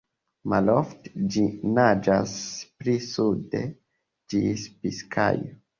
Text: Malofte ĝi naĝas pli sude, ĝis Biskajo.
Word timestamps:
Malofte 0.53 1.11
ĝi 1.35 1.43
naĝas 1.75 2.35
pli 2.81 2.99
sude, 3.11 3.65
ĝis 4.35 4.71
Biskajo. 4.83 5.59